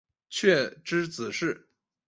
[0.31, 1.67] 傕之子式。